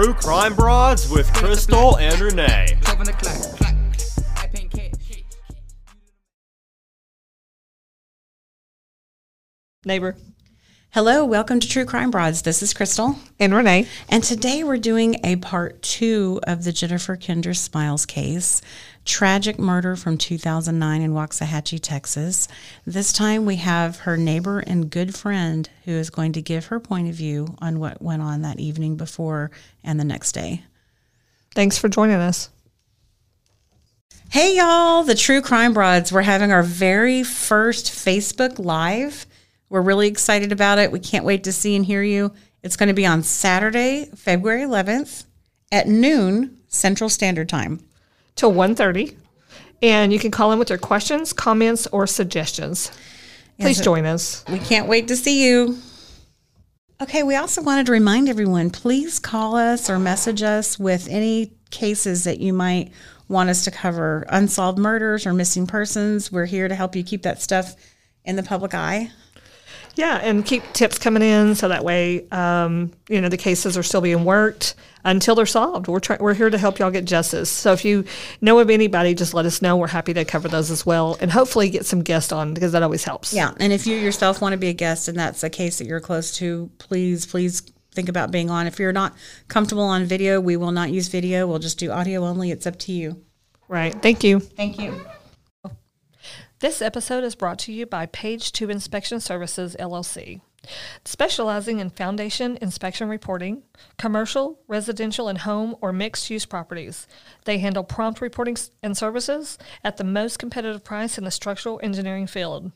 [0.00, 2.78] True Crime Broads with Crystal and Renee.
[9.84, 10.16] Neighbor.
[10.92, 12.40] Hello, welcome to True Crime Broads.
[12.40, 13.14] This is Crystal.
[13.38, 13.86] And Renee.
[14.08, 18.62] And today we're doing a part two of the Jennifer Kinder Smiles case
[19.04, 22.48] tragic murder from 2009 in Waxahachie, Texas.
[22.86, 26.80] This time we have her neighbor and good friend who is going to give her
[26.80, 29.50] point of view on what went on that evening before
[29.84, 30.62] and the next day.
[31.54, 32.48] Thanks for joining us.
[34.30, 36.12] Hey, y'all, the True Crime Broads.
[36.12, 39.26] We're having our very first Facebook Live.
[39.68, 40.92] We're really excited about it.
[40.92, 42.32] We can't wait to see and hear you.
[42.62, 45.24] It's going to be on Saturday, February 11th
[45.70, 47.80] at noon Central Standard Time.
[48.34, 49.16] Till 1.30
[49.82, 52.90] and you can call in with your questions comments or suggestions.
[53.60, 54.44] Please join us.
[54.48, 55.78] We can't wait to see you.
[57.00, 61.52] Okay we also wanted to remind everyone please call us or message us with any
[61.70, 62.92] cases that you might
[63.28, 64.24] want us to cover.
[64.28, 67.76] Unsolved murders or missing persons we're here to help you keep that stuff
[68.24, 69.10] in the public eye
[69.98, 73.82] yeah, and keep tips coming in so that way, um, you know, the cases are
[73.82, 75.88] still being worked until they're solved.
[75.88, 76.20] We're trying.
[76.20, 77.50] We're here to help y'all get justice.
[77.50, 78.04] So if you
[78.40, 79.76] know of anybody, just let us know.
[79.76, 82.82] We're happy to cover those as well, and hopefully get some guests on because that
[82.84, 83.34] always helps.
[83.34, 85.88] Yeah, and if you yourself want to be a guest and that's a case that
[85.88, 88.68] you're close to, please, please think about being on.
[88.68, 89.16] If you're not
[89.48, 91.48] comfortable on video, we will not use video.
[91.48, 92.52] We'll just do audio only.
[92.52, 93.20] It's up to you.
[93.66, 94.00] Right.
[94.00, 94.38] Thank you.
[94.38, 95.04] Thank you.
[96.60, 100.40] This episode is brought to you by Page 2 Inspection Services, LLC.
[101.04, 103.62] Specializing in foundation inspection reporting,
[103.96, 107.06] commercial, residential, and home or mixed use properties.
[107.44, 112.26] They handle prompt reporting and services at the most competitive price in the structural engineering
[112.26, 112.72] field.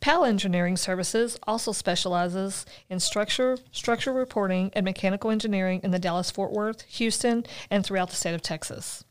[0.00, 6.30] PAL Engineering Services also specializes in structure, structure reporting, and mechanical engineering in the Dallas
[6.30, 9.04] Fort Worth, Houston, and throughout the state of Texas.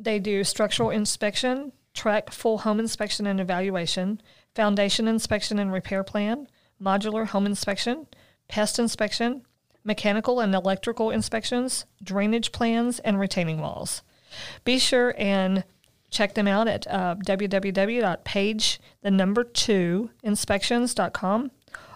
[0.00, 4.20] They do structural inspection, track full home inspection and evaluation,
[4.54, 6.46] foundation inspection and repair plan,
[6.80, 8.06] modular home inspection,
[8.48, 9.42] pest inspection,
[9.84, 14.02] mechanical and electrical inspections, drainage plans, and retaining walls.
[14.64, 15.64] Be sure and
[16.10, 21.50] check them out at uh, www.page the number two inspections.com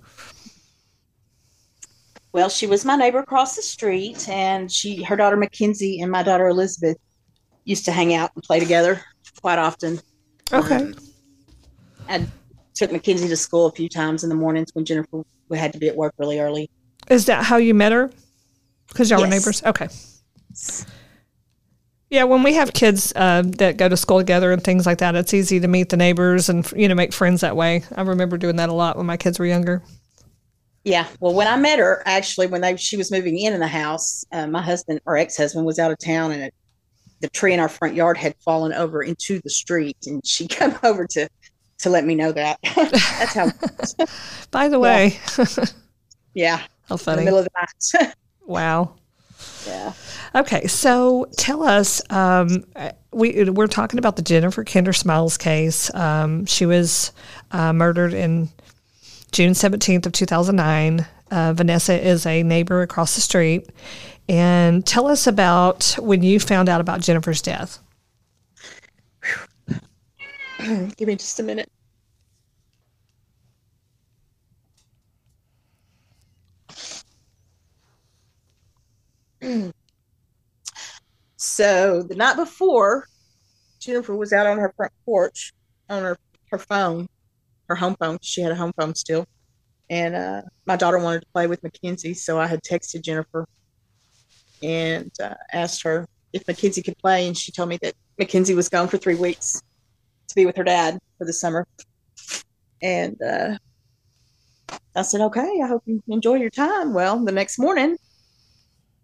[2.33, 6.23] Well, she was my neighbor across the street, and she, her daughter Mackenzie, and my
[6.23, 6.97] daughter Elizabeth
[7.65, 9.03] used to hang out and play together
[9.43, 10.01] quite often.
[10.51, 10.77] Okay.
[10.77, 10.95] Um,
[12.09, 12.27] I
[12.75, 15.79] took Mackenzie to school a few times in the mornings when Jennifer we had to
[15.79, 16.71] be at work really early.
[17.11, 18.11] Is that how you met her?
[18.89, 19.27] Because y'all yes.
[19.27, 19.63] were neighbors.
[19.65, 19.89] Okay.
[22.13, 25.15] Yeah, when we have kids uh, that go to school together and things like that,
[25.15, 27.85] it's easy to meet the neighbors and you know make friends that way.
[27.97, 29.83] I remember doing that a lot when my kids were younger.
[30.85, 33.67] Yeah, well, when I met her, actually, when they she was moving in in the
[33.67, 36.55] house, uh, my husband or ex husband was out of town, and it,
[37.21, 40.79] the tree in our front yard had fallen over into the street, and she came
[40.83, 41.29] over to
[41.79, 42.59] to let me know that.
[42.75, 43.51] That's how.
[44.51, 45.19] By the way.
[46.35, 46.63] yeah.
[46.89, 47.21] How funny.
[47.21, 48.15] In the middle of the night.
[48.45, 48.95] wow.
[49.67, 49.93] Yeah.
[50.35, 52.03] Okay, so tell us.
[52.11, 52.65] Um,
[53.13, 55.93] we we're talking about the Jennifer Kinder Smiles case.
[55.95, 57.13] Um, she was
[57.51, 58.49] uh, murdered in
[59.33, 61.07] June seventeenth of two thousand nine.
[61.31, 63.71] Uh, Vanessa is a neighbor across the street,
[64.29, 67.79] and tell us about when you found out about Jennifer's death.
[70.97, 71.71] Give me just a minute.
[81.37, 83.07] So the night before,
[83.81, 85.53] Jennifer was out on her front porch
[85.89, 86.17] on her,
[86.51, 87.09] her phone,
[87.69, 88.19] her home phone.
[88.23, 89.27] She had a home phone still.
[89.91, 92.15] And uh, my daughter wanted to play with Mackenzie.
[92.15, 93.47] So I had texted Jennifer
[94.63, 97.27] and uh, asked her if Mackenzie could play.
[97.27, 99.61] And she told me that Mackenzie was gone for three weeks
[100.29, 101.67] to be with her dad for the summer.
[102.81, 103.59] And uh,
[104.95, 106.95] I said, okay, I hope you enjoy your time.
[106.95, 107.97] Well, the next morning,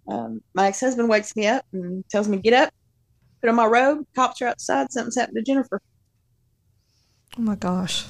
[0.08, 2.72] um, my ex husband wakes me up and tells me, get up,
[3.40, 4.06] put on my robe.
[4.14, 4.90] Cops are outside.
[4.90, 5.80] Something's happened to Jennifer.
[7.36, 8.04] Oh my gosh.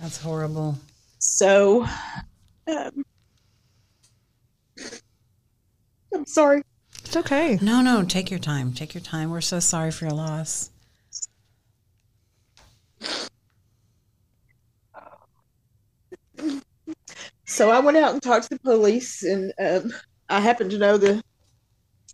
[0.00, 0.78] That's horrible.
[1.18, 1.86] So,
[2.68, 3.04] um,
[6.14, 6.62] I'm sorry.
[7.04, 7.58] It's okay.
[7.60, 8.72] No, no, take your time.
[8.72, 9.30] Take your time.
[9.30, 10.70] We're so sorry for your loss.
[17.44, 19.92] So I went out and talked to the police, and um,
[20.28, 21.22] I happened to know the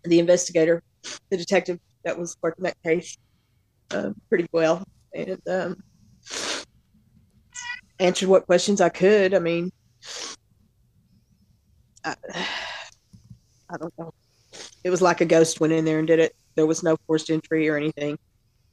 [0.04, 0.82] the investigator,
[1.30, 3.16] the detective that was working that case,
[3.90, 5.76] uh, pretty well, and um,
[7.98, 9.34] answered what questions I could.
[9.34, 9.70] I mean,
[12.04, 12.14] I,
[13.70, 14.12] I don't know.
[14.84, 16.36] It was like a ghost went in there and did it.
[16.54, 18.18] There was no forced entry or anything.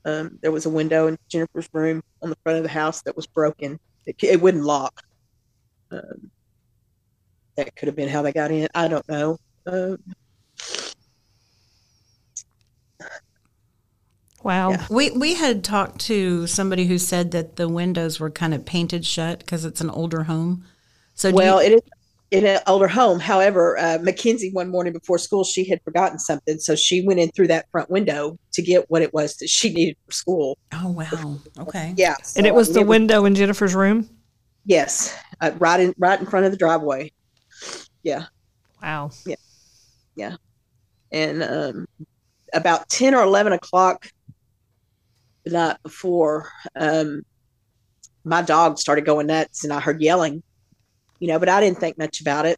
[0.04, 3.16] Um, there was a window in Jennifer's room on the front of the house that
[3.16, 3.80] was broken.
[4.06, 5.02] It, it wouldn't lock.
[5.92, 6.32] Um,
[7.66, 8.68] that could have been how they got in.
[8.74, 9.38] I don't know.
[9.66, 9.98] Um,
[14.44, 14.72] Wow.
[14.72, 14.88] Yeah.
[14.90, 19.06] We we had talked to somebody who said that the windows were kind of painted
[19.06, 20.66] shut because it's an older home.
[21.14, 21.82] So well, you, it is
[22.32, 23.20] in an older home.
[23.20, 27.30] However, uh, Mackenzie one morning before school, she had forgotten something, so she went in
[27.32, 30.58] through that front window to get what it was that she needed for school.
[30.74, 34.10] oh wow, okay, Yeah, And it was I the mean, window in Jennifer's room?
[34.66, 37.12] Yes, uh, right in right in front of the driveway.
[38.04, 38.26] Yeah,
[38.82, 39.12] Wow.
[39.26, 39.36] Yeah.
[40.16, 40.36] Yeah.
[41.12, 41.86] And um,
[42.54, 44.08] about ten or eleven o'clock
[45.46, 47.24] the night before, um,
[48.24, 50.44] my dog started going nuts, and I heard yelling.
[51.20, 52.58] You know, but I didn't think much about it.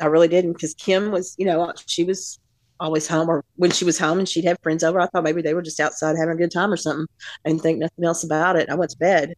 [0.00, 2.38] I really didn't because Kim was, you know, she was
[2.80, 5.42] always home, or when she was home and she'd have friends over, I thought maybe
[5.42, 7.06] they were just outside having a good time or something.
[7.44, 8.68] I didn't think nothing else about it.
[8.70, 9.34] I went to bed,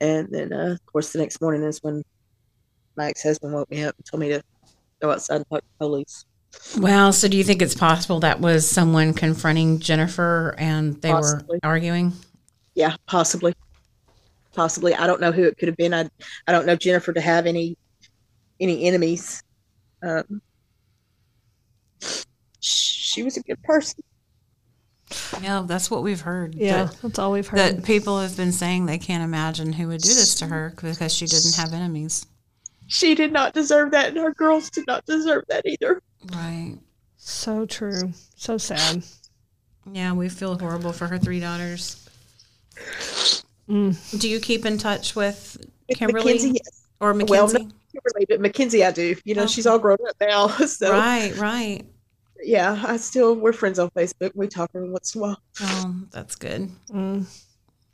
[0.00, 2.02] and then uh, of course the next morning is when
[2.96, 4.42] my ex husband woke me up and told me to
[5.00, 6.24] go outside and talk to the police.
[6.78, 7.10] Wow.
[7.10, 11.58] So do you think it's possible that was someone confronting Jennifer and they Possibly.
[11.62, 12.12] were arguing?
[12.74, 13.54] Yeah, possibly.
[14.54, 14.94] Possibly.
[14.94, 15.92] I don't know who it could have been.
[15.92, 16.08] I
[16.46, 17.76] I don't know Jennifer to have any
[18.60, 19.42] any enemies.
[20.02, 20.40] Um,
[22.60, 24.02] she was a good person.
[25.42, 26.54] Yeah, that's what we've heard.
[26.54, 27.58] Yeah, that, that's all we've heard.
[27.58, 31.14] that people have been saying they can't imagine who would do this to her because
[31.14, 32.26] she didn't have enemies.
[32.86, 36.02] She did not deserve that, and her girls did not deserve that either.
[36.32, 36.78] Right.
[37.16, 38.12] so true.
[38.36, 39.02] So sad.
[39.90, 42.08] Yeah, we feel horrible for her three daughters.
[43.68, 44.20] Mm.
[44.20, 45.56] Do you keep in touch with
[45.94, 46.82] Kimberly Mackenzie, yes.
[47.00, 47.58] or Well, Mackenzie?
[47.64, 49.16] no, Kimberly, but Mackenzie, I do.
[49.24, 50.48] You know, she's all grown up now.
[50.66, 51.82] So, Right, right.
[52.42, 54.32] yeah, I still, we're friends on Facebook.
[54.34, 55.40] We talk every once in a while.
[55.60, 56.70] Oh, that's good.
[56.90, 57.26] Mm.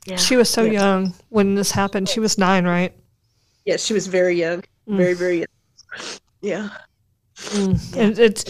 [0.05, 0.15] Yeah.
[0.17, 0.71] She was so Yeah.
[0.73, 2.09] young when this happened.
[2.09, 2.93] She was nine, right?
[3.65, 4.63] Yeah, she was very young.
[4.91, 4.97] Mm.
[4.97, 5.45] Very, very.
[6.41, 6.69] Yeah.
[7.37, 7.97] Mm.
[7.97, 8.45] And it's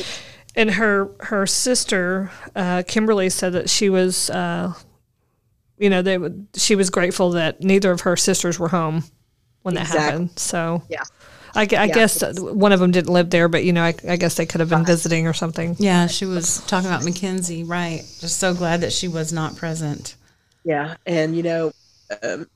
[0.55, 4.73] and her her sister uh, Kimberly said that she was uh,
[5.77, 9.03] you know they would she was grateful that neither of her sisters were home
[9.61, 10.01] when that Exactly.
[10.03, 10.39] happened.
[10.39, 11.03] So Yeah.
[11.53, 14.15] I, I Yeah, guess one of them didn't live there, but you know I, I
[14.15, 15.75] guess they could have been visiting or something.
[15.79, 17.99] Yeah, she was talking about Mackenzie, right.
[18.19, 20.15] Just so glad that she was not present.
[20.63, 21.71] Yeah, and you know,
[22.23, 22.47] um,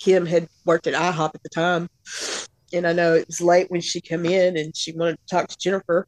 [0.00, 1.88] Kim had worked at IHOP at the time,
[2.72, 5.48] and I know it was late when she came in, and she wanted to talk
[5.48, 6.06] to Jennifer,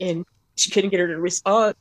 [0.00, 0.24] and
[0.56, 1.74] she couldn't get her to respond.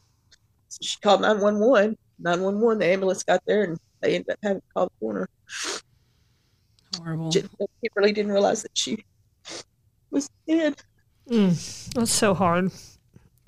[0.70, 1.98] So she called 911.
[2.20, 5.30] 911, the ambulance got there, and they ended up having to call the coroner.
[6.98, 7.32] Horrible.
[7.32, 7.50] Jen-
[7.82, 9.04] Kimberly didn't realize that she
[10.12, 10.76] was dead.
[11.30, 11.94] Mm.
[11.94, 12.72] That's so hard.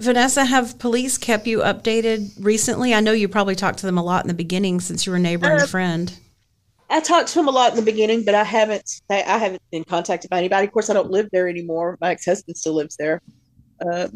[0.00, 2.94] Vanessa, have police kept you updated recently?
[2.94, 5.16] I know you probably talked to them a lot in the beginning since you were
[5.16, 6.18] a neighbor and Uh, a friend.
[6.90, 9.00] I talked to him a lot in the beginning, but I haven't.
[9.10, 10.66] I, I haven't been contacted by anybody.
[10.66, 11.98] Of course, I don't live there anymore.
[12.00, 13.20] My ex-husband still lives there,
[13.92, 14.10] um,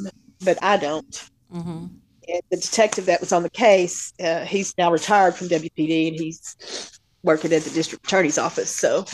[0.45, 1.29] but I don't.
[1.55, 1.87] Mm-hmm.
[2.29, 6.17] and the detective that was on the case, uh, he's now retired from WPD and
[6.19, 8.75] he's working at the district attorney's office.
[8.75, 9.05] So,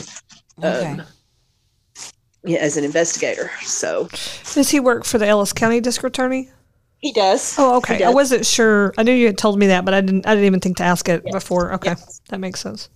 [0.57, 0.85] Okay.
[0.87, 1.01] um,
[2.45, 3.51] yeah, as an investigator.
[3.63, 4.07] So
[4.53, 6.49] Does he work for the Ellis County District Attorney?
[6.99, 7.55] he does.
[7.57, 8.03] Oh, He okay.
[8.05, 8.93] I wasn't sure.
[8.97, 10.25] I knew you had told me that, but I didn't.
[10.25, 11.33] I didn't even think to ask it Yes.
[11.33, 11.73] before.
[11.73, 12.21] Okay, Yes.
[12.29, 12.89] that makes sense.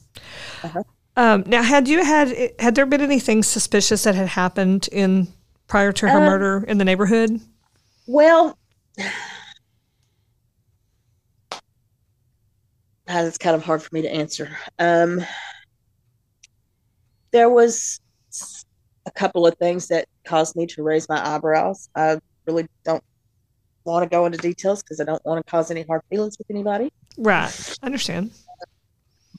[0.63, 0.83] Uh-huh.
[1.15, 5.27] Um, now, had you had had there been anything suspicious that had happened in
[5.67, 7.39] prior to her Uh, murder in the neighborhood?
[8.07, 8.57] Well,
[13.05, 14.57] that's kind of hard for me to answer.
[14.79, 15.23] Um,
[17.31, 17.99] there was
[19.05, 21.89] a couple of things that caused me to raise my eyebrows.
[21.95, 23.03] I really don't
[23.85, 26.49] want to go into details because I don't want to cause any hard feelings with
[26.49, 26.91] anybody.
[27.17, 27.77] Right.
[27.81, 28.31] I understand.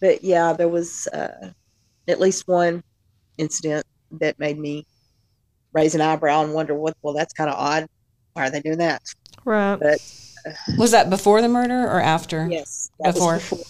[0.04, 1.48] But yeah, there was uh,
[2.08, 2.82] at least one
[3.38, 4.84] incident that made me
[5.72, 6.94] raise an eyebrow and wonder what.
[7.00, 7.86] Well, that's kind of odd.
[8.34, 9.00] Why are they doing that?
[9.46, 9.76] Right.
[9.76, 9.98] But
[10.76, 12.46] Was that before the murder or after?
[12.50, 13.32] yes, that Before.
[13.32, 13.64] was before.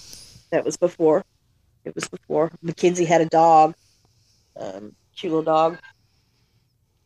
[0.50, 1.24] That was before.
[1.84, 2.50] It was before.
[2.62, 3.76] Mackenzie had a dog,
[4.58, 5.78] um, cute little dog,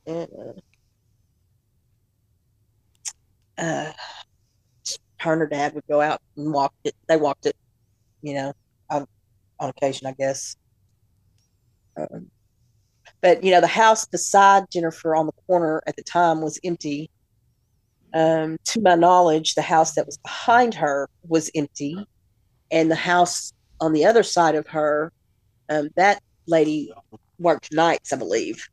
[0.07, 0.27] and
[3.59, 3.93] uh, uh,
[5.19, 6.95] her and her dad would go out and walk it.
[7.09, 7.57] They walked it,
[8.23, 8.55] you know,
[8.89, 9.07] on,
[9.61, 10.57] on occasion, I guess.
[11.97, 12.31] Um,
[13.21, 17.11] but you know, the house beside Jennifer on the corner at the time was empty.
[18.15, 22.07] Um, to my knowledge, the house that was behind her was empty,
[22.71, 25.13] and the house on the other side of her,
[25.69, 26.91] um, that lady
[27.39, 28.65] worked nights, I believe.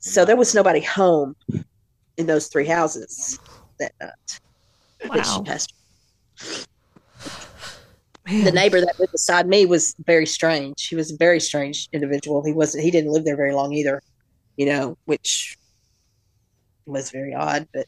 [0.00, 1.34] So there was nobody home
[2.16, 3.38] in those three houses
[3.78, 4.40] that night
[5.04, 5.44] Wow.
[8.26, 8.44] Man.
[8.44, 10.86] The neighbor that lived beside me was very strange.
[10.88, 12.44] He was a very strange individual.
[12.44, 12.84] He wasn't.
[12.84, 14.02] He didn't live there very long either,
[14.56, 15.56] you know, which
[16.86, 17.66] was very odd.
[17.72, 17.86] But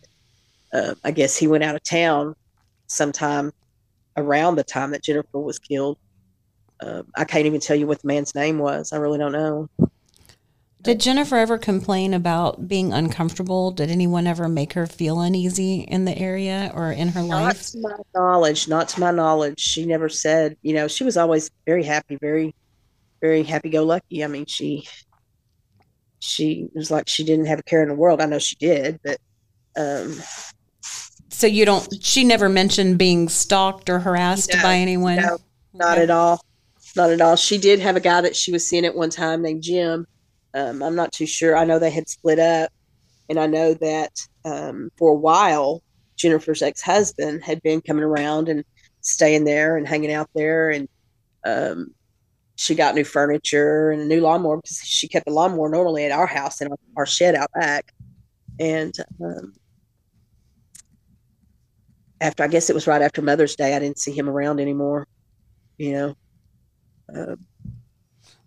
[0.73, 2.35] uh, I guess he went out of town
[2.87, 3.53] sometime
[4.17, 5.99] around the time that Jennifer was killed.
[6.81, 8.93] Um, I can't even tell you what the man's name was.
[8.93, 9.69] I really don't know.
[10.83, 13.71] Did Jennifer ever complain about being uncomfortable?
[13.71, 17.67] Did anyone ever make her feel uneasy in the area or in her Not life?
[17.71, 18.67] to my knowledge.
[18.67, 19.61] Not to my knowledge.
[19.61, 20.57] She never said.
[20.63, 22.53] You know, she was always very happy, very,
[23.21, 24.25] very happy-go-lucky.
[24.25, 24.89] I mean, she,
[26.19, 28.21] she was like she didn't have a care in the world.
[28.21, 29.19] I know she did, but
[29.77, 30.17] um,
[31.29, 31.87] So you don't.
[32.05, 35.17] She never mentioned being stalked or harassed No, by anyone.
[35.17, 35.39] no,
[35.75, 36.03] not Okay.
[36.03, 36.41] at all.
[36.97, 37.37] Not at all.
[37.37, 40.07] She did have a guy that she was seeing at one time named Jim.
[40.55, 41.57] Um, I'm not too sure.
[41.57, 42.71] I know they had split up,
[43.29, 44.13] and I know that
[44.45, 45.83] um, for a while,
[46.17, 48.65] Jennifer's ex-husband had been coming around and
[49.01, 50.89] staying there and hanging out there, and
[51.45, 51.95] um,
[52.57, 56.13] she got new furniture and a new lawnmower because she kept the lawnmower normally at
[56.13, 57.93] our house in our, our shed out back,
[58.61, 58.95] and
[59.25, 59.55] um,
[62.21, 65.09] after I guess it was right after Mother's Day, I didn't see him around anymore.
[65.79, 66.15] You know,
[67.17, 67.37] uh,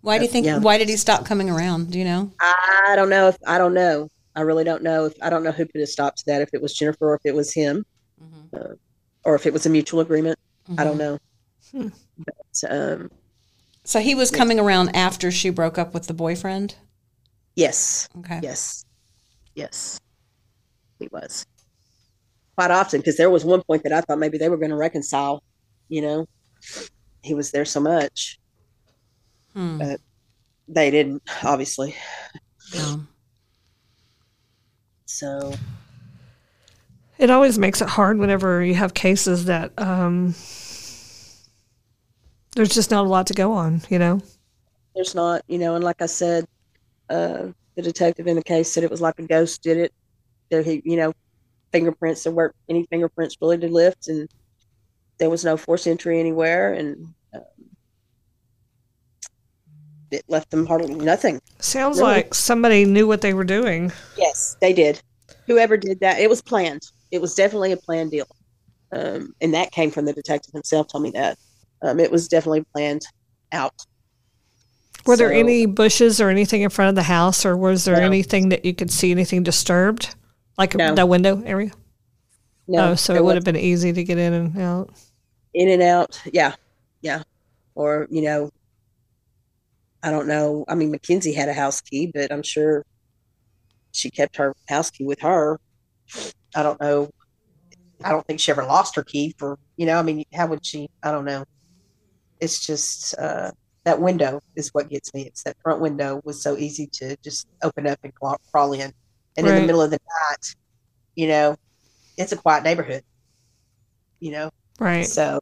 [0.06, 0.46] Why do you think?
[0.46, 0.58] Yeah.
[0.58, 1.90] Why did he stop coming around?
[1.90, 2.30] Do you know?
[2.38, 4.08] I don't know if I don't know.
[4.36, 6.40] I really don't know if I don't know who put a stop to that.
[6.42, 7.84] If it was Jennifer or if it was him,
[9.24, 10.38] or if it was a mutual agreement.
[10.78, 11.18] I don't know.
[11.72, 11.88] Hmm.
[12.18, 13.10] But um,
[13.82, 16.76] So he was coming around after she broke up with the boyfriend.
[17.56, 18.38] yes, Okay.
[18.44, 18.84] yes,
[19.56, 19.98] yes,
[21.00, 21.44] he was
[22.56, 24.76] quite often because there was one point that I thought maybe they were going to
[24.76, 25.42] reconcile.
[25.88, 26.26] You know,
[27.22, 28.38] he was there so much.
[29.56, 29.94] Hmm.
[30.68, 31.96] They didn't, obviously.
[32.74, 32.96] Yeah.
[35.06, 35.54] So
[37.18, 40.34] It always makes it hard whenever you have cases that um,
[42.54, 44.20] there's just not a lot to go on, you know?
[44.94, 46.46] there's not, you know, and like I said,
[47.10, 49.92] uh, the detective in the case said it was like a ghost did it.
[50.50, 51.12] There, he, you know,
[51.70, 54.28] fingerprints there weren't any fingerprints really to lift, and
[55.18, 57.42] there was no force entry anywhere, and um,
[60.16, 61.40] it left them hardly nothing.
[61.60, 62.10] Sounds Really?
[62.10, 63.92] like somebody knew what they were doing.
[64.16, 65.00] Yes, they did.
[65.46, 66.82] Whoever did that, it was planned.
[67.10, 68.26] It was definitely a planned deal,
[68.92, 70.88] um, and that came from the detective himself.
[70.88, 71.38] Told me that
[71.82, 73.06] um, it was definitely planned
[73.52, 73.74] out.
[75.06, 78.02] Were there any bushes or anything in front of the house, or was there No.
[78.02, 80.16] anything that you could see anything disturbed,
[80.58, 80.96] like No.
[80.96, 81.70] the window area?
[82.66, 84.90] No, oh, so it would have been easy to get in and out.
[85.54, 86.20] in and out.
[86.32, 86.54] Yeah.
[87.02, 87.22] Yeah.
[87.76, 88.50] Or, you know,
[90.06, 90.64] I don't know.
[90.68, 92.84] I mean, Mackenzie had a house key, but I'm sure
[93.90, 95.58] she kept her house key with her.
[96.54, 97.10] I don't know.
[98.04, 100.64] I don't think she ever lost her key for, you know, I mean, how would
[100.64, 100.88] she?
[101.02, 101.42] I don't know.
[102.38, 103.50] It's just uh,
[103.84, 105.22] that window is what gets me.
[105.26, 108.92] It's that front window was so easy to just open up and crawl, crawl in.
[109.36, 109.98] And in the middle of the
[110.30, 110.54] night,
[111.16, 111.56] you know,
[112.16, 113.02] it's a quiet neighborhood,
[114.20, 115.04] you know, Right.
[115.04, 115.40] so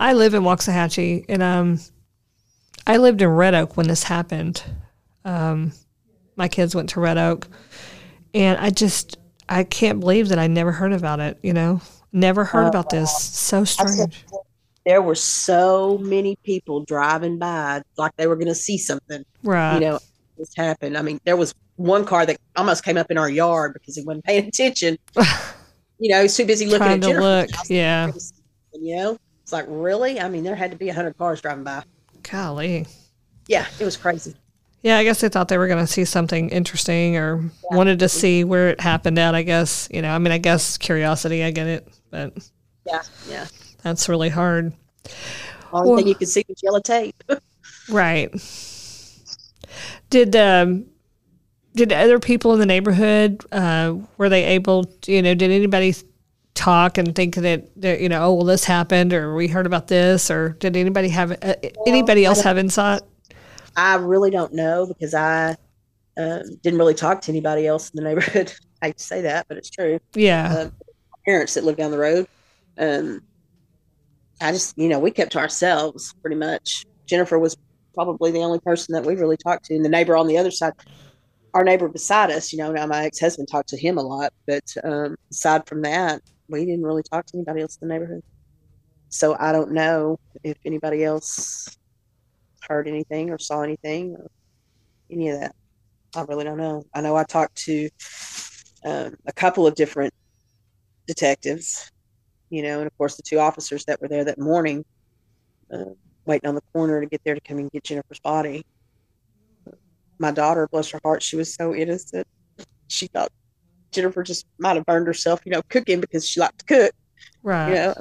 [0.00, 1.80] I live in Waxahachie, and um,
[2.86, 4.62] I lived in Red Oak when this happened.
[5.24, 5.72] Um,
[6.36, 7.46] my kids went to Red Oak,
[8.34, 9.18] and I just
[9.48, 11.38] I can't believe that I never heard about it.
[11.42, 11.80] You know,
[12.12, 13.10] never heard about this.
[13.24, 14.24] So strange.
[14.86, 19.74] there were so many people driving by like they were going to see something Right.
[19.74, 19.98] you know
[20.38, 23.74] this happened i mean there was one car that almost came up in our yard
[23.74, 24.96] because he wasn't paying attention
[25.98, 27.50] you know he's too busy looking Trying at to look.
[27.54, 27.70] house.
[27.70, 28.10] Yeah.
[28.72, 31.62] you know it's like really i mean there had to be a 100 cars driving
[31.62, 31.82] by
[32.22, 32.86] Golly.
[33.48, 34.34] yeah it was crazy
[34.82, 38.08] Yeah, I guess they thought they were going to see something interesting or wanted to
[38.08, 39.34] see where it happened at.
[39.34, 40.10] I guess you know.
[40.14, 41.44] I mean, I guess curiosity.
[41.44, 42.32] I get it, but
[42.86, 43.46] yeah yeah
[43.82, 44.72] that's really hard.
[45.72, 47.22] only Well- thing you could see was yellow tape
[47.90, 48.30] Right.
[50.10, 50.86] Did um,
[51.74, 54.84] did other people in the neighborhood uh, were they able?
[54.84, 55.94] To, you know, did anybody
[56.60, 59.88] talk and think that, that you know, oh well, this happened, or we heard about
[59.88, 61.54] this, or did anybody have uh,
[61.86, 63.02] anybody else have insight?
[63.76, 65.56] I really don't know because I
[66.16, 68.52] um, didn't really talk to anybody else in the neighborhood.
[68.82, 69.98] I hate to say that, but it's true.
[70.14, 70.72] Yeah, Um,
[71.26, 72.26] parents that live down the road.
[72.78, 73.22] Um,
[74.40, 76.86] I just, you know, we kept to ourselves pretty much.
[77.06, 77.56] Jennifer was
[77.94, 80.50] probably the only person that we really talked to, and the neighbor on the other
[80.50, 80.72] side,
[81.54, 82.52] our neighbor beside us.
[82.52, 85.82] You know, now my ex husband talked to him a lot, but um, aside from
[85.82, 88.22] that, we didn't really talk to anybody else in the neighborhood.
[89.08, 91.76] So I don't know if anybody else
[92.68, 94.26] heard anything or saw anything or
[95.10, 95.54] any of that.
[96.14, 96.82] I really don't know.
[96.94, 97.88] I know I talked to
[98.84, 100.12] um, a couple of different
[101.06, 101.90] detectives,
[102.50, 104.84] you know, and of course the two officers that were there that morning,
[105.72, 105.84] uh,
[106.26, 108.62] waiting on the corner to get there to come and get Jennifer's body.
[110.18, 112.26] My daughter, bless her heart, she was so innocent.
[112.88, 113.30] She thought
[113.92, 116.92] Jennifer just might have burned herself, you know, cooking because she liked to cook.
[117.42, 117.68] right.
[117.68, 117.94] You know,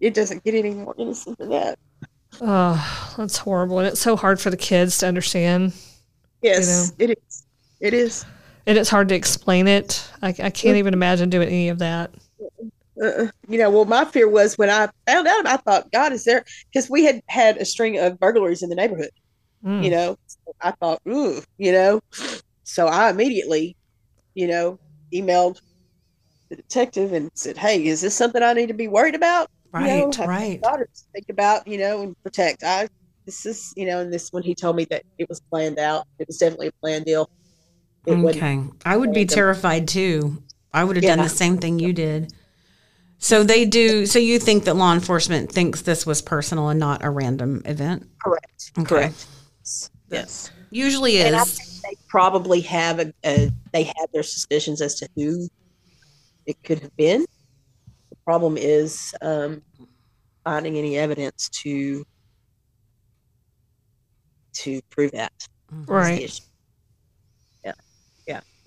[0.00, 1.78] it doesn't get any more innocent than that.
[2.40, 5.72] Oh, that's horrible, and it's so hard for the kids to understand,
[6.42, 7.46] Yes, it is.
[7.80, 8.24] It is.
[8.66, 10.06] and it's hard to explain it.
[10.22, 12.12] I, I can't even imagine doing any of that.
[13.02, 16.24] uh, you know, well, my fear was when I found out, I thought, God, is
[16.24, 16.44] there?
[16.70, 19.10] Because we had had a string of burglaries in the neighborhood,
[19.64, 19.82] Mm.
[19.84, 20.16] you know.
[20.26, 22.00] So I thought, ooh, you know.
[22.64, 23.74] So I immediately,
[24.34, 24.78] you know,
[25.12, 25.58] emailed
[26.50, 29.48] the detective and said, hey, is this something I need to be worried about?
[29.74, 30.60] You know, Right.
[30.62, 32.62] Daughters to think about, you know, and protect.
[32.62, 32.88] I,
[33.26, 36.04] this is, you know, and this when he told me that it was planned out,
[36.18, 37.28] it was definitely a planned deal.
[38.06, 38.62] It Okay.
[38.84, 39.34] I would be random.
[39.34, 40.42] terrified too.
[40.72, 42.32] I would have done the same thing you did.
[43.18, 44.06] So they do.
[44.06, 48.08] So you think that law enforcement thinks this was personal and not a random event?
[48.22, 48.72] correct.
[48.78, 48.86] Okay.
[48.88, 49.26] Correct.
[50.10, 50.50] Yes.
[50.70, 51.75] Usually is.
[51.88, 55.48] They probably have a, a they have their suspicions as to who
[56.46, 57.24] it could have been.
[58.10, 59.62] The problem is um,
[60.44, 62.04] finding any evidence to
[64.54, 65.32] to prove that.
[65.70, 66.40] That's the Right.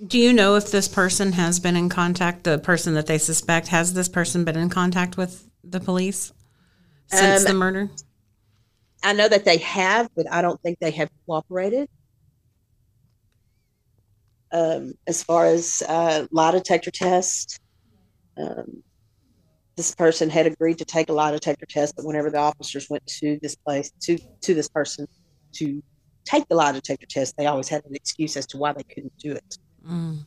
[0.06, 2.46] Do you know if this person has been in contact?
[2.46, 6.32] The person that they suspect has this person been in contact with the police
[7.08, 7.90] since Um, the murder?
[9.04, 11.90] I know that they have, but I don't think they have cooperated.
[14.52, 17.60] Um, as far as uh, lie detector test,
[18.38, 18.84] um,
[19.78, 23.06] this person had agreed to take a lie detector test, but whenever the officers went
[23.06, 25.08] to this place to to this person
[25.54, 25.82] to
[26.26, 29.18] take the lie detector test, they always had an excuse as to why they couldn't
[29.18, 29.58] do it.
[29.88, 30.26] Mm.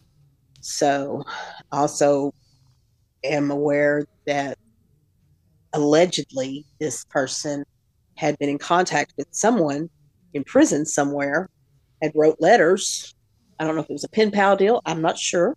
[0.61, 1.25] So,
[1.71, 2.33] also
[3.25, 4.59] am aware that
[5.73, 7.65] allegedly this person
[8.17, 9.89] had been in contact with someone
[10.35, 11.49] in prison somewhere,
[12.01, 13.15] had wrote letters.
[13.63, 14.83] I don't know if it was a pen pal deal.
[14.85, 15.57] I'm not sure.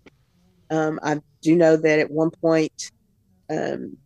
[0.70, 2.92] Um, I do know that at one point,
[3.50, 3.98] um,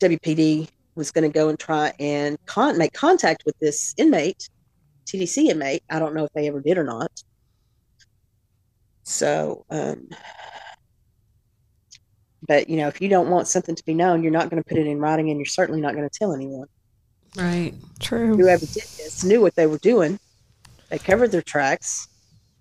[0.00, 4.48] WPD was going to go and try and con- make contact with this inmate,
[5.04, 5.82] TDC inmate.
[5.90, 7.10] I don't know if they ever did or not.
[9.02, 10.08] So, um,
[12.48, 14.66] but you know, if you don't want something to be known, you're not going to
[14.66, 16.68] put it in writing, and you're certainly not going to tell anyone.
[17.36, 17.74] Right.
[18.00, 18.34] True.
[18.34, 20.18] Whoever did this knew what they were doing.
[20.92, 22.06] They covered their tracks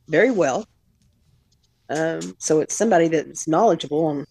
[0.08, 0.65] very well.
[1.89, 4.26] Um, so it's somebody that's knowledgeable on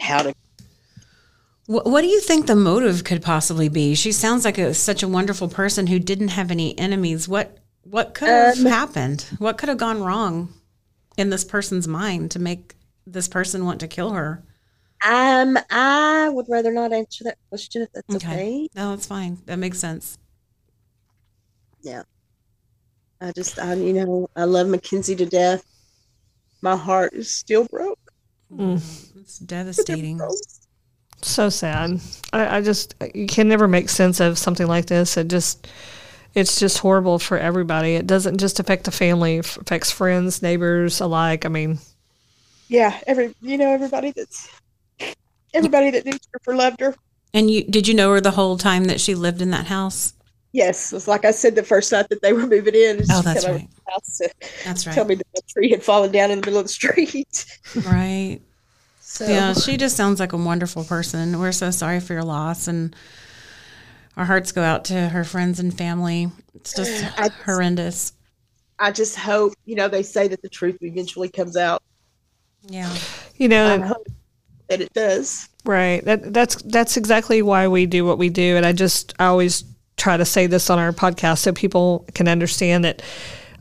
[0.00, 0.32] how to.
[1.66, 3.96] What, what do you think the motive could possibly be?
[3.96, 7.28] She sounds like a, such a wonderful person who didn't have any enemies.
[7.28, 9.26] What what could have Um, happened?
[9.38, 10.54] What could have gone wrong
[11.16, 14.44] in this person's mind to make this person want to kill her?
[15.04, 18.26] Um, I would rather not answer that question if that's Okay.
[18.28, 18.68] okay.
[18.76, 19.38] No, that's fine.
[19.46, 20.16] That makes sense.
[23.20, 25.64] I just, I, you know, I love Mackenzie to death.
[26.62, 27.98] My heart is still broke.
[28.52, 28.76] Mm.
[28.76, 30.20] Mm, it's devastating.
[31.22, 32.00] So sad.
[32.32, 35.16] I, I just you can never make sense of something like this.
[35.16, 35.66] It just
[36.34, 37.94] it's just horrible for everybody.
[37.96, 41.44] It doesn't just affect the family; it affects friends, neighbors alike.
[41.44, 41.78] I mean,
[42.68, 44.48] Yeah, every you know everybody that's
[45.54, 46.94] everybody that knew Jennifer loved her.
[47.34, 50.14] And you did you know her the whole time that she lived in that house?
[50.58, 53.00] Yes, it's like I said the first night that they were moving in.
[53.12, 53.70] Oh, that's came over right.
[53.88, 54.30] house to
[54.64, 57.46] That's Tell me that the tree had fallen down in the middle of the street.
[57.86, 58.40] Right.
[58.98, 61.38] So Yeah, she just sounds like a wonderful person.
[61.38, 62.96] We're so sorry for your loss and
[64.16, 66.28] our hearts go out to her friends and family.
[66.56, 68.14] It's just I- horrendous.
[68.80, 71.84] I just hope you know they say that the truth eventually comes out.
[72.66, 72.92] Yeah.
[73.36, 74.08] you know, I hope
[74.68, 75.48] that it does.
[75.64, 76.04] Right.
[76.04, 78.56] That that's that's exactly why we do what we do.
[78.56, 79.62] And I just I always
[79.98, 83.02] try to say this on our podcast so people can understand that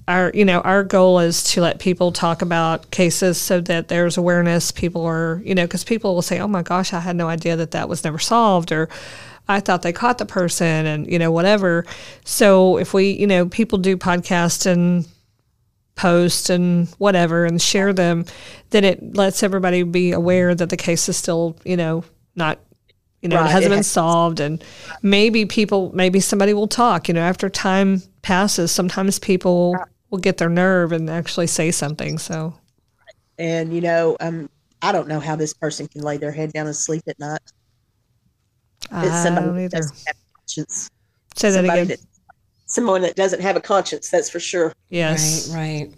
[0.07, 4.17] our you know our goal is to let people talk about cases so that there's
[4.17, 4.71] awareness.
[4.71, 7.57] People are you know because people will say oh my gosh i had no idea
[7.57, 8.87] that that was never solved or
[9.49, 11.85] i thought they caught the person and you know whatever.
[12.23, 15.07] So if we you know people do podcasts and
[15.95, 18.23] post and whatever and share them
[18.69, 22.03] then it lets everybody be aware that the case is still you know
[22.35, 22.59] not
[23.21, 24.63] you know, Right, it hasn't it been has- solved, and
[25.01, 27.07] maybe people, maybe somebody will talk.
[27.07, 29.75] You know, after time passes, sometimes people
[30.09, 32.17] will get their nerve and actually say something.
[32.17, 32.53] So,
[33.39, 34.49] And you know, um,
[34.81, 37.39] I don't know how this person can lay their head down and sleep at night.
[38.83, 39.77] It's I somebody don't that either.
[39.77, 40.89] doesn't have a conscience.
[41.35, 41.87] Say that Somebody again.
[41.87, 41.99] that-
[42.69, 44.09] someone that doesn't have a conscience.
[44.09, 44.73] That's for sure.
[44.89, 45.93] yes, Right, right.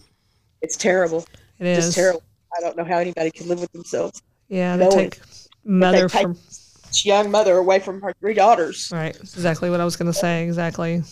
[0.62, 1.25] It's terrible.
[1.60, 1.86] it is.
[1.86, 2.23] Just terrible.
[2.58, 4.21] I don't know how anybody can live with themselves.
[4.49, 5.19] Yeah, they knowing take
[5.63, 6.68] mother take- from This
[7.06, 8.89] young mother away from her three daughters.
[8.93, 9.15] right.
[9.19, 10.43] Exactly what I was going to say.
[10.43, 11.04] Exactly.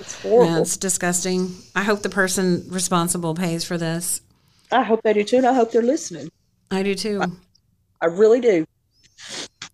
[0.00, 0.52] It's horrible.
[0.54, 1.54] Yeah, it's disgusting.
[1.74, 4.20] I hope the person responsible pays for this.
[4.72, 6.30] I hope they do too, and I hope they're listening.
[6.70, 7.22] I do too.
[8.00, 8.66] I really do.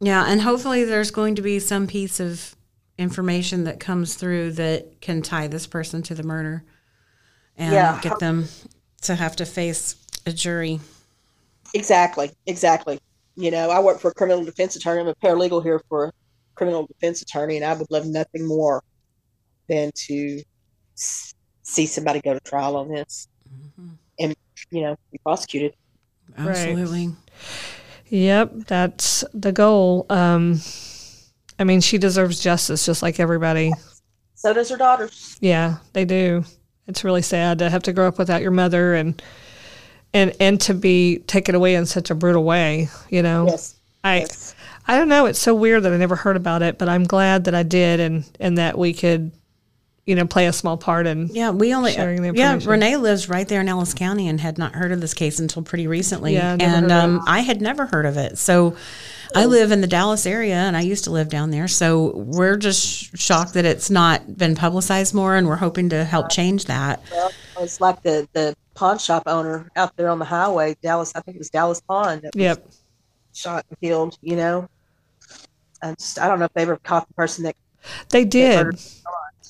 [0.00, 2.54] Yeah, and hopefully there's going to be some piece of
[2.98, 6.64] information that comes through that can tie this person to the murder
[7.56, 7.98] and Yeah.
[8.02, 8.48] get them
[9.02, 9.94] to have to face
[10.26, 10.80] a jury.
[11.72, 12.30] Exactly.
[12.46, 13.00] Exactly.
[13.36, 15.00] You know, I work for a criminal defense attorney.
[15.00, 16.12] I'm a paralegal here for a
[16.54, 18.82] criminal defense attorney, and I would love nothing more
[19.68, 20.42] than to
[20.94, 23.28] see somebody go to trial on this
[24.18, 24.34] and,
[24.70, 25.74] you know, be prosecuted.
[26.36, 26.48] Right.
[26.48, 27.10] Absolutely.
[28.08, 30.06] Yep, that's the goal.
[30.10, 30.60] Um,
[31.58, 33.72] I mean, she deserves justice just like everybody.
[34.34, 35.38] So does her daughters.
[35.40, 36.44] Yeah, they do.
[36.86, 39.22] It's really sad to have to grow up without your mother and
[40.12, 42.88] and and to be taken away in such a brutal way.
[43.08, 43.74] You know, Yes.
[44.02, 44.54] I yes.
[44.86, 45.26] I don't know.
[45.26, 48.00] It's so weird that I never heard about it, but I'm glad that I did,
[48.00, 49.30] and and that we could,
[50.04, 51.28] you know, play a small part in.
[51.28, 52.58] Yeah, we only Sharing the yeah.
[52.64, 55.62] Renee lives right there in Ellis County and had not heard of this case until
[55.62, 56.34] pretty recently.
[56.34, 58.38] Yeah, never and heard of um, I had never heard of it.
[58.38, 58.76] So
[59.34, 61.68] I live in the Dallas area, and I used to live down there.
[61.68, 66.30] So we're just shocked that it's not been publicized more, and we're hoping to help
[66.30, 67.00] change that.
[67.12, 71.20] Well, it's like the, the pawn shop owner out there on the highway, Dallas, I
[71.20, 72.66] think it was Dallas Pawn that Yep.
[73.34, 74.66] shot and killed, you know.
[75.82, 77.56] I just, I don't know if they ever caught the person that
[78.08, 78.80] They did.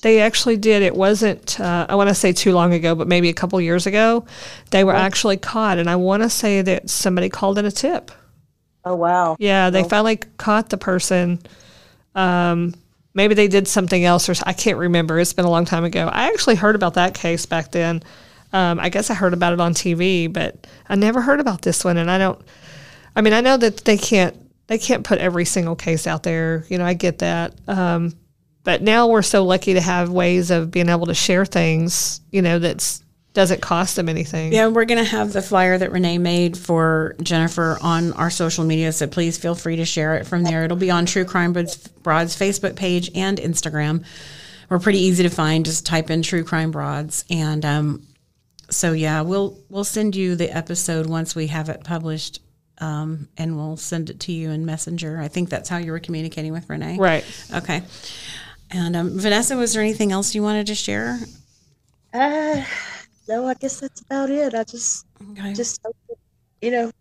[0.01, 0.81] They actually did.
[0.81, 3.87] It wasn't, uh, I want to say too long ago, but maybe a couple years
[3.87, 4.25] ago,
[4.71, 5.77] they were actually caught.
[5.77, 8.11] And I want to say that somebody called in a tip.
[8.83, 9.37] Oh, wow.
[9.39, 11.39] Yeah, they finally caught the person.
[12.15, 12.73] Um,
[13.13, 15.19] maybe they did something else, or I can't remember.
[15.19, 16.09] It's been a long time ago.
[16.11, 18.03] I actually heard about that case back then.
[18.53, 21.85] Um, I guess I heard about it on TV, but I never heard about this
[21.85, 21.97] one.
[21.97, 22.41] And I don't.
[23.15, 24.35] I mean, I know that they can't
[24.67, 26.65] they can't put every single case out there.
[26.69, 27.53] You know, I get that.
[27.67, 28.13] Um,
[28.63, 32.21] but now we're so lucky to have ways of being able to share things.
[32.31, 34.51] You know, that's doesn't cost them anything.
[34.51, 38.65] Yeah, we're going to have the flyer that Renee made for Jennifer on our social
[38.65, 40.65] media, so please feel free to share it from there.
[40.65, 44.03] It'll be on True Crime Broads, Facebook page and Instagram.
[44.69, 45.65] We're pretty easy to find.
[45.65, 48.07] Just type in True Crime Broads, and um,
[48.71, 52.41] so yeah, we'll we'll send you the episode once we have it published,
[52.79, 55.19] um, and we'll send it to you in Messenger.
[55.19, 57.23] I think that's how you were communicating with Renee, Right.
[57.53, 57.83] Okay.
[58.71, 61.19] And um, Vanessa, was there anything else you wanted to share?
[62.13, 62.63] Uh,
[63.27, 64.53] no, I guess that's about it.
[64.53, 65.53] I just, Okay.
[65.53, 65.85] just
[66.61, 66.91] you know,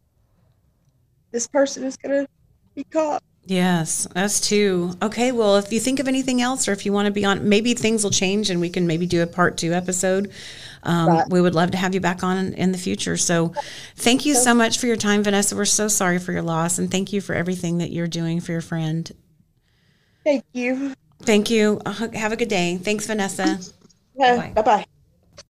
[1.31, 2.29] this person is going to
[2.75, 3.23] be caught.
[3.51, 4.93] Yes, us too.
[5.03, 7.49] Okay, well, if you think of anything else or if you want to be on,
[7.49, 10.31] maybe things will change and we can maybe do a part two episode.
[10.85, 11.29] Um, Right.
[11.29, 13.17] We would love to have you back on in, in the future.
[13.17, 13.53] So
[13.97, 15.57] thank you so much for your time, Vanessa.
[15.57, 18.53] We're so sorry for your loss and thank you for everything that you're doing for
[18.53, 19.11] your friend.
[20.23, 20.95] Thank you.
[21.23, 21.83] Thank you.
[21.85, 22.77] Uh, Have a good day.
[22.77, 23.59] Thanks, Vanessa.
[24.17, 24.53] Bye-bye.
[24.55, 24.87] Bye bye.